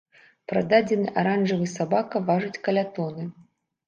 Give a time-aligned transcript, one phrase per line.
[0.51, 3.27] Прададзены аранжавы сабака важыць каля тоны.